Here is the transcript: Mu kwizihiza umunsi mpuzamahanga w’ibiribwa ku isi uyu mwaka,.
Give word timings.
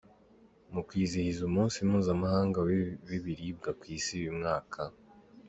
Mu 0.73 0.81
kwizihiza 0.87 1.41
umunsi 1.49 1.77
mpuzamahanga 1.87 2.57
w’ibiribwa 3.09 3.69
ku 3.79 3.83
isi 3.95 4.11
uyu 4.21 4.33
mwaka,. 4.39 4.79